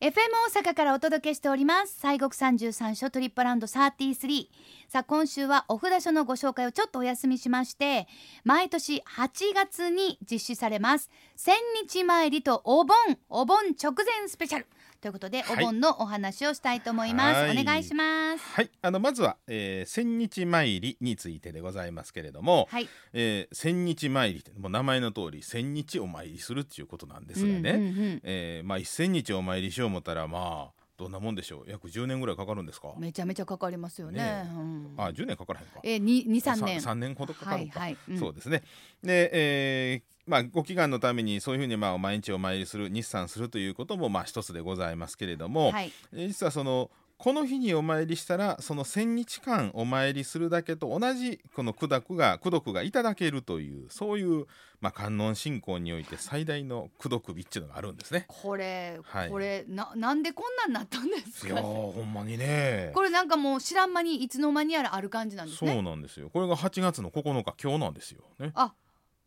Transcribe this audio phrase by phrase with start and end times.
[0.00, 0.12] FM
[0.54, 1.98] 大阪からお届けしております。
[2.00, 4.46] 西国三十三所トリップランド33
[4.88, 8.06] さあ今週はお札所のご紹介をちょっとお休みしまして
[8.44, 11.10] 毎年8月に実施されます。
[11.34, 12.96] 千日参りとお盆
[13.28, 14.66] お盆直前スペシャル。
[15.00, 15.62] ということで、はい。
[15.62, 17.60] お盆のお話をしたいと思います、はい。
[17.60, 18.44] お願いします。
[18.44, 22.88] はい、あのまずは、えー千日参りについてでございますけれども、はい。
[23.12, 28.20] えー千日参りってもう名前の通り千日お参りするっていうことなんですがね、うんうんうん。
[28.24, 31.70] えーまあ一千日お参りしよう思ったらまあどんなもんでしょう？
[31.70, 34.20] 約10年ぐらいかかるんですか、めちゃめちゃかかりますよね。
[34.20, 34.94] ねうん。
[34.96, 35.80] あ10年かからへんか。
[35.84, 36.80] えー、に二三年。
[36.80, 38.18] さ3年ほどかかるか、はいはい、うん。
[38.18, 38.64] そうですね。
[39.04, 45.92] で、えーまあ、ご祈願のためにそういうふうにまあ毎日お参りする日産するということもまあ一つでございますけれども、はい。
[46.12, 54.46] えー実はそのこの日にお参りしたらその千日間お参りするだけと同じこの功徳が功徳がいただけるというそういう、
[54.80, 58.26] まあ、観音信仰において最大の功徳日っていうのがあるんですね。
[58.28, 59.30] これ、はい。
[59.30, 62.92] これななんでこんなんなったんですいやかーほんまにね。
[62.94, 66.30] これなんかもう知らん間にいつの間にやらある感じなんですそうねなんですよ。
[66.30, 68.52] これが8月の9日今日なんですよね。
[68.54, 68.74] あ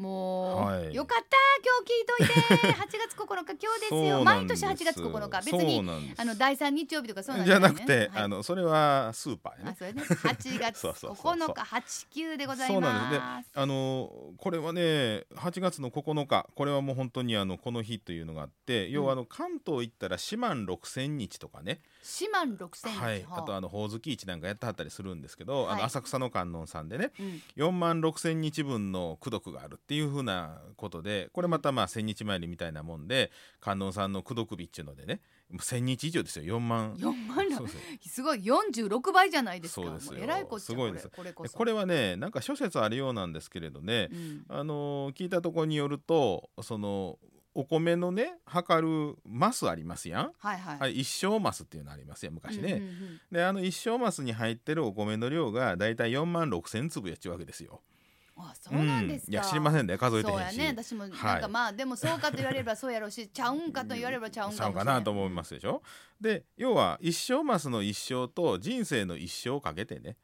[0.02, 0.95] もう、はい。
[0.95, 1.38] よかった。
[1.61, 2.73] 今日聞いといて。
[2.73, 4.23] 8月9日今日ですよ。
[4.23, 5.42] 毎年8月9日。
[5.52, 8.23] 別にあの第三日曜日とかそうなんじゃなくて、はい。
[8.23, 9.72] あのそれはスーパーやね。
[9.72, 10.02] あそれね。
[10.02, 11.38] 8月 そうそうそうそう。
[11.38, 13.50] 9日89でございます。
[13.53, 14.81] あのこれはね
[15.36, 23.42] 8月の9日これはもう本当にあのこの日というのがあって、要はあの関東行ったら四万六千日とかね、四万六千はい、あ。
[23.44, 25.78] とあのほおずき市なんかやってはったりするんですけど、あはい。
[25.78, 27.42] の浅草の観音さんでねうん。
[27.58, 35.21] 4万6千日分の功徳があるっていうふうなことでこれまたまあ千日参りみたいなもんで観音さんの功徳日っていうのでね
[35.52, 36.57] もう千日以上ですよ。
[36.57, 36.94] 4万。
[36.95, 38.09] 4万らそうそう。
[38.09, 38.39] すごい。
[38.39, 39.81] 46倍じゃないですか。
[39.81, 41.09] そうですえらいこっちゃすごいです。
[41.09, 44.45] これこれはねなんか諸説あるようなんですけれどね、うん。
[44.47, 47.19] あのー聞いたところによるとその
[47.53, 57.81] お米のね測るマスありますやん、はいはい、はい、一升マスっていうのありますよ昔ね、うんうんうんであの一升マスに入ってるお米の量がだいたい4万6千粒やっちゅうわけですよ。
[58.44, 59.97] あそうなんですか、いや知りませんね。
[59.97, 60.56] 数えてへんし。
[60.56, 60.84] そうやね。
[60.84, 61.47] 私もなんか、はい。
[61.50, 65.81] まあでもそうかと言われれば そうやろうしちゃうんかと言われればちゃうんかかもしれなと思いますでしょ？
[66.19, 70.18] で要は一升マスの一升と人生の一生をかけてね。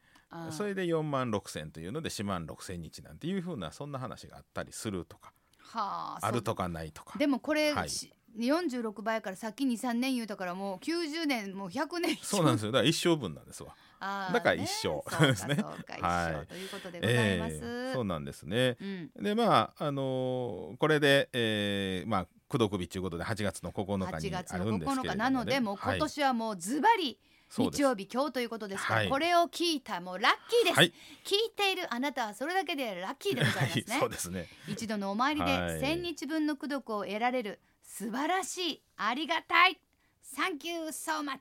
[0.50, 5.32] それで4万6千というので4万6千日なんていうふうなそんな話があったりするとか。
[5.60, 7.18] はああるとかないとか。
[7.18, 7.90] でもこれ、はい。
[7.90, 12.72] し46倍やからさっき23年言うたからもう90年もう100年そうなんですよ。
[12.72, 13.74] だから一生分なんですわ。
[14.00, 15.56] だから一生そうか ですね。
[16.00, 16.46] はい。
[16.46, 18.76] ということでございます、ええそうなんですね。
[18.80, 19.10] うん。
[19.20, 27.18] でまああのーこれで、えーまあ功徳日ということで8月の9日8にあるんです9けれども、ね、日なのでもう今年はもうズバリ
[27.50, 27.78] そうです。
[27.78, 29.08] 日曜日今日ということですから、はい。
[29.08, 30.92] これを聞いたもうラッキーです、はい。
[31.24, 34.48] 聞いているあなたはそれだけでラッキーでございますね、は いそうですね。
[34.68, 39.80] 一度のお参りではい千日分の功徳を得られる素晴らしいありがたい
[40.36, 41.38] Thank you so much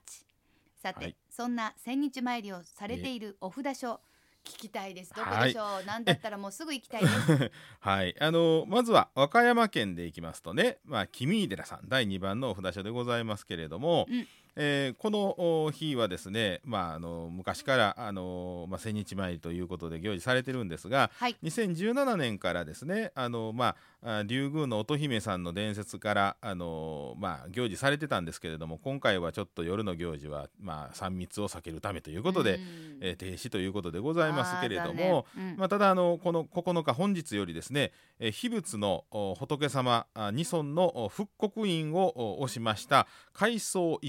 [0.82, 4.00] さて、はいそんな千日参りをされているお札所
[4.44, 5.14] 聞きたいです。
[5.14, 7.52] どこでしょう、なんだったらもうすぐ行きたいです。
[7.80, 14.28] はい、あのまずは和歌山県でいきますとね、まあ、君井寺さん第2番のお札所でございますけれども、うん
[14.60, 21.36] えーこのお日はですね、まあ、あの昔からあの、まあ、千日参りということで行事されてるんですがはい。
[21.44, 32.62] 2017年からですねあの、まあ、あ竜宮の乙姫さんの伝説からあの、まあ、行事されてたんですけれども今回はちょっと夜の行事は、まあ、3密を避けるためということで、うん。
[33.02, 35.28] えー停止ということでございますけれども。
[35.36, 35.58] あー残念うん。
[35.60, 44.00] まあ、ただあのこの9日本日よりですね、えー秘仏のお仏様あ二尊のお復刻印をお押しました改装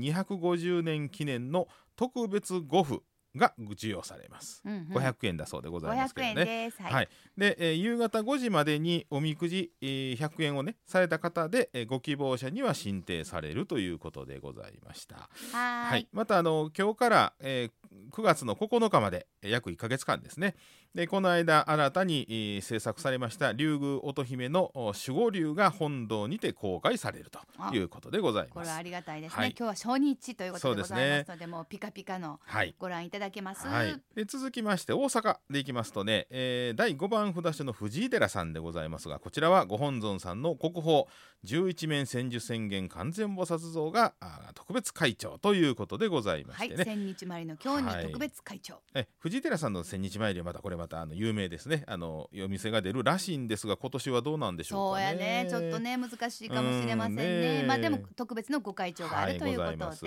[0.00, 3.02] 1250年記念の特別護符
[3.34, 4.62] が授与されます。
[4.64, 6.72] うんうん500円だそうでございますけど500円ね。
[6.78, 15.16] はい、はい、で、えー夕方5時までにおみくじ、えー100円をねされた方で、えーご希望者には申請されるということでございました。
[15.16, 17.81] はーいはい、またあの今日から、えー
[18.12, 20.54] 9月の9日までえー約1ヶ月間ですね。
[20.94, 27.40] でこの間新たに、えー制作されました竜宮乙姫のお守護竜が本堂にて公開されると
[27.74, 28.52] いうことでございます。
[28.52, 28.82] これはあ。
[28.82, 29.54] りがたいですね、はい。
[29.58, 31.18] 今日は初日ということでございそうですね。
[31.18, 32.74] ますのでもうピカピカのはい。
[32.78, 41.04] ご覧いただけます、はい、で続きまして大阪でいきますとね、えー第5番札所の藤井寺さんでございますがこちらはご本尊さんの国宝
[41.44, 48.06] 十一面千手宣言完全菩薩像があ特別会長ということでございまはい、してね、千日前の今日はい。
[48.08, 51.84] に特別会長、え藤寺さんの千日参りはまたこれまたあの有名ですね。
[51.86, 55.50] あのお店が出るらしいんですが今年はどうなんでしょうそうかねやね。
[55.50, 57.60] ちょっとね難しいかもしれませんね。
[57.64, 60.04] うまあでも特別のご会長があるはいということです、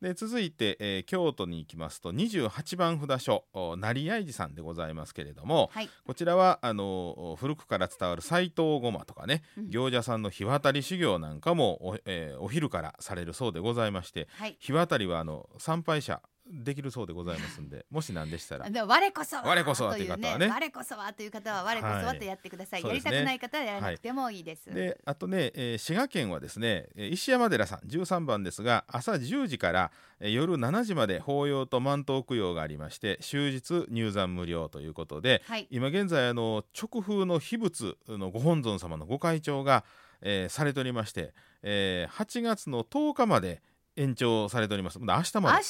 [0.00, 9.70] で続いて、えー京都に行きますと28番札所お成合寺さんでございますけれどもはい、こちらはあの古くから伝わる斎藤ごまとかね、うん。
[9.70, 14.56] 行者さんの日渡り修行なんかもお,、えーお昼からされるそうでございましてはい。
[14.60, 20.48] 日渡りはあの参拝者できるそうでございますんでもし何でしたらで我こそは我こそはという方はね。
[20.48, 23.20] 我こそはという方は我こそはとやってください、やりはいそうですね。
[23.20, 29.90] たくない方はやらなくてもいいです、であとね、えー滋賀県はですねえー石山寺さん13番ですが朝10時から、
[30.20, 35.66] えー夜7時まで法要と満頭供養がありまして終日入山無料ということではい。
[35.70, 39.84] 今現在あの直風の秘仏のご本尊様のご会長が、
[40.22, 43.62] えーされておりまして、えー8月の10日まで
[43.96, 44.98] 延長されております。
[45.00, 45.24] 明日まで。
[45.32, 45.62] 明日までや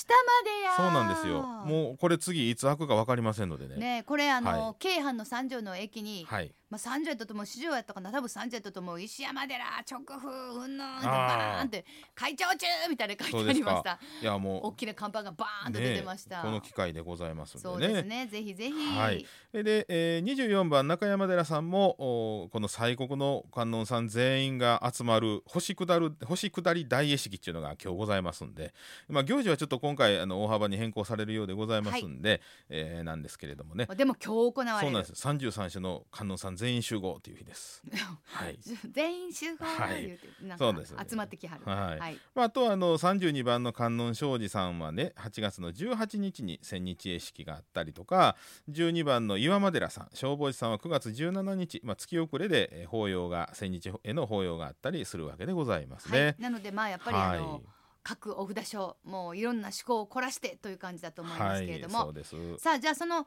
[0.76, 1.42] そうなんですよ。
[1.42, 3.76] もうこれ次いつ開くか分かりませんのでね。
[3.76, 6.52] ねこれあの、は京阪の三条の駅に、はい。
[6.68, 11.84] まあ、三条やったと思う四条やったかな多分三条やったと思う石山寺直風うんぬんバーンって
[12.14, 14.00] 会長中みたいな書いてありました。
[14.20, 17.62] いやもう大きな看板がバーンと出てました、ねこの機会でございますね。
[17.64, 19.24] うですねぜひぜひ、はい。
[19.52, 28.74] で、えー、24番中山寺さんもおこの西国の観音さん全員が集まる星下る星下り大会式っていうのが今日ございますんで、
[29.08, 33.86] まあ、行事はちょっと今回あの大幅に変更されるようでございますんで、えーなんですけれどもね。
[33.96, 34.78] でも今日行われる。
[34.80, 35.28] そうなんです。
[35.28, 37.82] 33種の観音さん全員集合という日です。
[38.24, 38.58] はい。
[38.90, 40.18] 全員集合はい
[40.58, 40.94] そうです。
[40.94, 41.64] ね集まってきはる。
[41.64, 41.98] はい。
[41.98, 48.36] はい、まあ、あとはあの32番の観音庄司さんはね8月の18日に千日絵式があったりとか
[48.70, 56.20] 12番の岩間寺さん消防士さんは9月17日、まあ、月遅れでえー法要が千日への法要があったりするわけでございますはい。
[56.20, 56.36] ね。
[56.38, 57.62] なのでまあやっぱりあの、
[58.08, 62.24] 各お札書もういろんな趣向を凝らしてという感じだと思いますけれども、はい、そうで
[62.56, 62.62] す。
[62.62, 63.26] さあじゃあその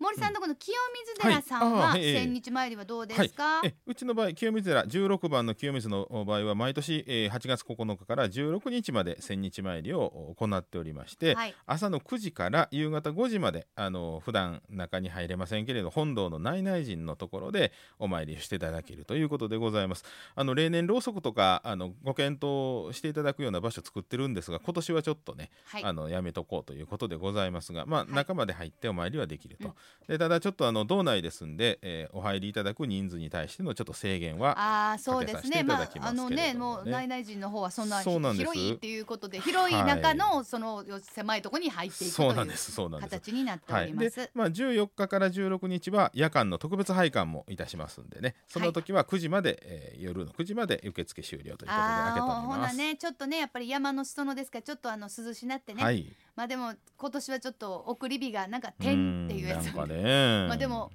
[0.00, 0.74] 森さんのところの清
[1.04, 11.54] 水寺さんは千日参りはどうですか、えうちの場合清水寺16番の清水の場合は毎年、えー8月9日から16日まで千日参りを行っておりまして、はい。
[11.66, 20.04] 朝の9時から夕方5時まであの普段中に入れませんけれど本堂の内々陣のところでお参りしていただけるということでございます。
[20.34, 25.84] あの例年ろうそくとかあのご検討していただくような場所作ってるんですが今年はちょっとね、はい。
[25.84, 28.12] あのやめとこうということでございますがまあ、はい。
[28.12, 29.74] 中まで入ってお参りはできると、うん
[30.08, 35.62] でただちょっとあの道内ですんで、えーお入りいただく人数に対してのちょっと制限はああそうですね。
[35.62, 42.72] まああのねもう内々人の方はそんな広いっていうことで広い中のその狭いところに入っていくというそうなんです。
[42.72, 43.10] そうなんです。
[43.10, 44.00] 形になっておはい、りま。
[44.00, 48.34] ですまあ、14日から16日は夜間の特別拝観もいたしますんでね。
[48.48, 52.46] その時は9時まで、えー夜の9時まで受付終了ということで開けております。
[52.46, 56.06] ほなねちょっとねやっぱり山の裾野ですからちょっとあの涼しなってね、はい、
[56.40, 59.66] まあでも今年はちょっと送り火がなんかう点んっていうやつ。
[59.66, 60.46] なんかね。
[60.48, 60.90] まあでも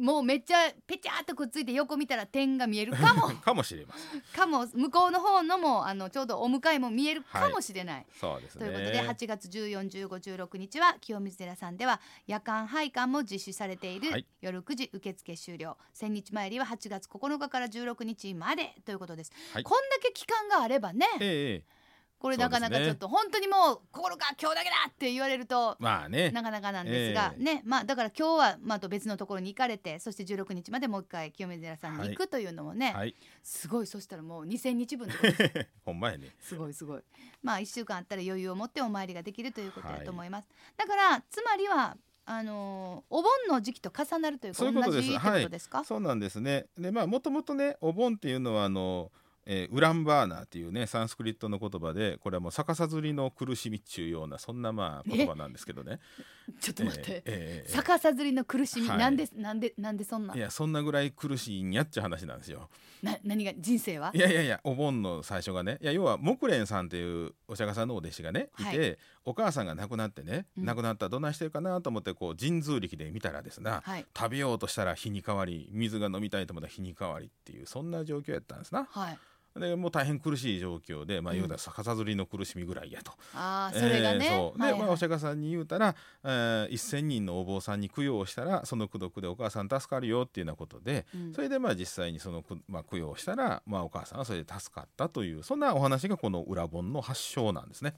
[0.00, 3.28] もうめっちゃペチャーっとくっついて横見たら点が見えるかも。
[3.28, 4.20] かもしれません。
[4.20, 4.66] かも。
[4.66, 8.06] 向こうの方のもあのちょうどお迎えも見えるかもしれない。
[8.20, 8.66] そうですね。
[8.66, 14.26] ということで8月141516日は清水寺さんでは夜間拝観も実施されている、はい。
[14.40, 15.76] 夜9時受付終了。
[15.94, 19.62] 千日参りは8月9日から16日までということです、はい。
[19.62, 21.06] こんだけ期間があればね。
[21.20, 21.79] ええ
[22.20, 26.30] これなかなかちょっと本当にもう心が今日だけだって言われるとまあね。
[26.30, 27.42] なかなかなんですが、ええ。
[27.42, 33.14] ねまあだから今日はまた別のところに行かれてそして16日までもう一回清水寺さんに行くというのもね、はい。
[33.42, 35.08] すごいそしたらもう2000日分
[35.84, 36.28] ほんまやね。
[36.40, 37.02] すごいすごい。
[37.42, 40.48] まあ1週間あったら余裕を持ってお参りができるということだと思います。
[40.76, 41.96] だからつまりは
[42.26, 45.08] あのーお盆の時期と重なるというかそういうことです。
[45.08, 45.84] 同じってことですか？
[45.84, 46.66] そうなんですね。
[46.78, 49.10] でまあもともとねお盆っていうのはあの
[49.52, 55.98] えーウランバーナーっていうねサンスクリットの言葉でこれはもう逆さずりの苦しみっちゅうようなそんなまあ言葉なんですけどね。
[56.60, 57.22] ちょっと待って。
[57.24, 58.98] えー逆さずりの苦しみ、はい。
[58.98, 60.36] なんでなんでなんでそんな？
[60.36, 62.68] いやそんなぐらい苦しいんやっちゃ話なんですよ。
[63.02, 63.52] な何が？
[63.58, 64.12] 人生は？
[64.14, 65.78] いやいやいやお盆の最初がね。
[65.80, 70.64] いや要は木蓮さんっていうお釈迦さんのお弟子がねいて、はお母さんが亡くなってね、うん。
[70.64, 74.06] 亡くなったらどないしてるかなと思ってこう神通力で見たらですな、はい。
[74.16, 78.84] 食べようとしたら火に変わり水が飲みたいと思ったら火に変わりっていうそんな状況やったんですな。
[78.84, 79.18] はい。
[79.58, 83.12] でもう大変苦しい状況で、まあ、うん言うたら逆さずりの苦しみぐらいやと。
[83.34, 84.20] ああそれがね。
[84.20, 97.94] で、はいはいまあ、お釈迦さんに言うたら、えー、1,000人のお坊さんに供養したらその功徳でお母さん助かるよっていうようなことで、うんそれでまあ実際にその、くまあ、供養したら、まあ、お母さんはそれで助かったというそんなお話がこの裏本の発祥なんですね。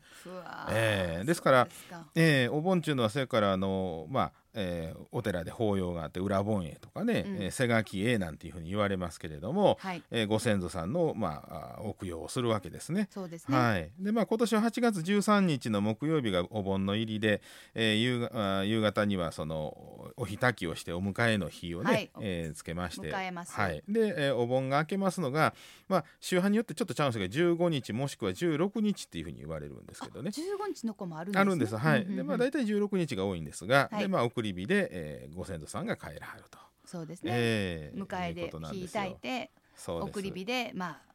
[0.70, 1.68] えーですから
[2.14, 7.36] でえーお盆っていうのはそれからあの、まあえーお寺で法要があって裏盆会とかね、うん。
[7.42, 10.02] えー瀬垣会なんていうふうに言われますけれども、はい。
[10.10, 13.08] えーご先祖さんの、まあ、あお供養をするわけですね。
[13.10, 13.90] そうですね、はい。
[13.98, 17.40] でまあ、今年は8月13日の木曜日がお盆の入りで、
[17.74, 22.10] えー夕があー夕方にはそのお火焚きをしてお迎えの日をね、はい。
[22.20, 23.12] えーつけまして。
[23.12, 23.52] 迎えます。
[23.52, 25.54] はい、で、えーお盆が明けますのが、
[25.88, 30.30] まあ、宗派によってちょっとちゃうんですが15日もしくは16日っていうふうに言われるんですけどね。
[30.30, 32.02] 15日の子もあるんです、ね、あるんです、はい。
[32.02, 34.02] うんうんうんでまあ、大体16日が多いんですが、はい。
[34.02, 36.58] でまあ、送り火で、えーご先祖さんが帰らはると。
[36.84, 39.02] そうですね、えー迎えで火ことなんですよ。
[39.02, 39.50] 焚いて
[39.86, 41.11] 送り火でまあ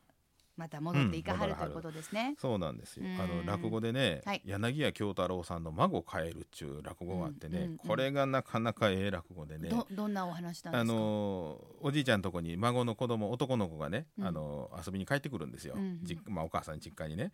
[0.58, 2.36] また戻っていかはる、うんということですね。
[2.40, 3.06] そうなんですよ。
[3.06, 3.22] うん。
[3.22, 4.42] あの落語でね、はい。
[4.44, 7.72] 柳家京太郎さんの「孫帰る」っちゅう落語があってね、うんうん。
[7.72, 10.80] うんこれがなかなかええ落語でねどどんなお話なんですか？
[10.80, 14.26] あのおじいちゃんとこに孫の子供男の子がね、うん。
[14.28, 17.32] あの遊びに帰ってくるんですよ、うんまあ、お母さん実家にね。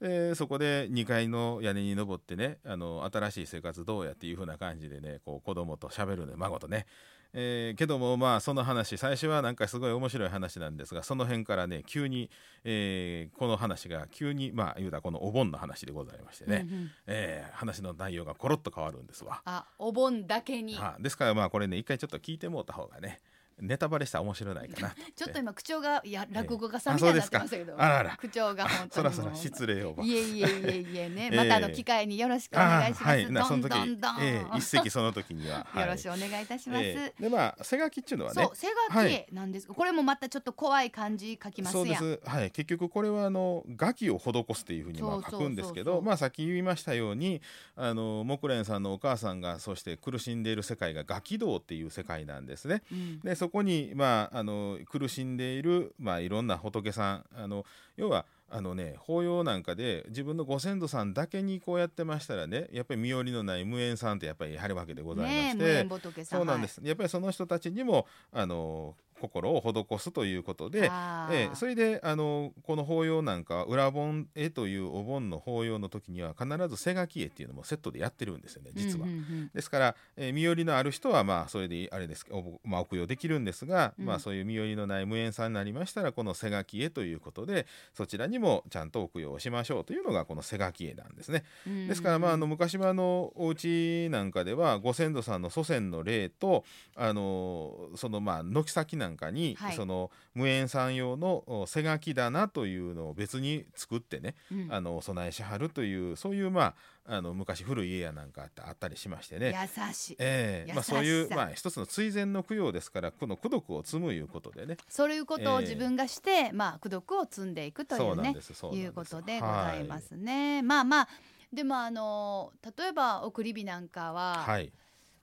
[0.00, 6.86] でそこで2階の屋根に登ってねあの新しい生活どうやっていう風な感じでねこう子供と喋るのよ孫とね、
[7.32, 12.30] えーけどもまあその話最初はなんかすごい面白い話なんですがその辺からね急に、
[12.64, 16.90] えーこの話が急にまあ言うたらこのお盆の話でございましてね、うんうん。
[17.06, 19.42] えー話の内容がコロッと変わるんですわ。
[19.44, 20.74] あお盆だけに。
[20.74, 23.20] はあですからまあこれね一回ちょっと聞いてもうた方がね
[23.60, 28.16] ネタバレしたら面白いないかな ちょっと今口調がいや落語家さんあみたいになってましたけど、あらあら。
[28.16, 30.04] 口調が本当にそらそら失礼をば。
[30.04, 33.04] いえいえいえいえね、え えまたあの機会によろしくお願いします。
[33.04, 36.84] あはいどんどんどん、ええ 一席その時には、よろしくお願いいたします。
[36.84, 37.22] ええ。
[37.22, 38.42] でまあ背書きっていうのはね。
[38.42, 41.72] そう、背書きなんです、これもまたちょっと怖い漢字書きます。
[41.72, 42.20] そうです。
[42.24, 42.50] はい。
[42.50, 47.40] 結局これはあの画器を施すっていうふうにまあ書くんですけどまあさっき言いましたように
[47.74, 52.82] あの木蓮さんのお母さんがそして苦しんでいる世界がガキ道っていう世界なんですね。
[52.92, 53.20] うん。
[53.20, 57.64] でそこに、まあ、あの苦しんでいる、まあ、いろんな仏さんあの
[57.96, 66.38] 要はあのね法要なんかで自分のご先祖さんだけにこうやってましたらねやっぱり身寄りのない無縁さんってやっぱりやるわけでございまして、無縁仏さん。
[66.38, 70.90] そうなんです、やっぱりその人たちにもあの心を施すということで、
[71.30, 79.06] ええそれであのこの法要なんかは裏盆絵というお盆の法要の時には必ず背書き絵っていうのもセットでやってるんですよね実は。
[79.06, 91.44] うんうんうんですから、えー身寄りのある人はまあそれであれですお,、まあ、お供養できるんですが、うんまあ、そういう身寄りのない無縁さんになりましたらこの背書き絵ということでそちらにもちゃんとお供養をしましょうというのがこの背書き絵なんですね。
[91.66, 99.76] うんですからまああの昔はあのお家なんかではご先祖さんの祖先の霊とあのそのまあ軒先なんかに、はい。
[99.76, 104.68] その無縁さん用のお背書き棚というのを別に作ってね、うん。
[104.70, 106.74] あのお供えしはるというそういうまあ
[107.08, 109.54] あの昔古い家やなんかあったりしましてね。
[109.54, 110.16] 優しい。
[110.18, 110.72] ええ。
[110.72, 114.76] まあ、そういう、まあ、一つの追善の供養ですからこの功徳を積むいうことでね。
[114.88, 115.66] そういうことをええ。
[115.66, 118.34] 自分がして、まあ、功徳を積んでいくといそうね
[118.72, 120.62] いうことでございますね。
[120.62, 121.08] まあまあ
[121.52, 124.72] でもあの例えば送り火なんかは、はい、はい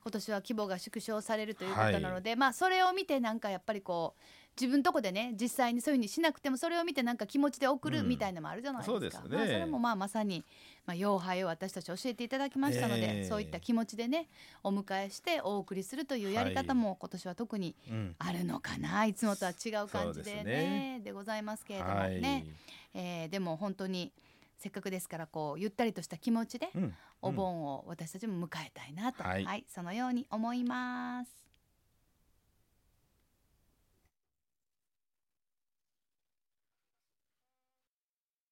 [0.03, 4.21] 今年は規模が縮小されるということなので、まあそれを見てなんかやっぱりこう
[4.59, 9.37] 自分とこでね実際にそういうふうにしなくてもそれを見てなんか気持ちで送るうんみたいなのもあるじゃないですか、そうですね。
[9.37, 10.43] まあ、それもまあまさに、
[10.85, 13.23] まあ、要拝を私たち教えていただきましたので、ええ。
[13.23, 14.27] そういった気持ちでね
[14.61, 18.15] お迎えしてお送りするというやり方も今年は特にうん。
[18.19, 21.01] あるのかな、いつもとは違う感じでねね。
[21.03, 22.19] でございますけれどもはい。
[22.21, 22.45] ね、
[22.93, 24.11] えーでも本当に
[24.63, 26.93] せっかくですからこうゆったりとした気持ちでうん。
[27.21, 29.43] お盆を私たちも迎えたいなと、はい。
[29.43, 31.42] はい、そのように思います。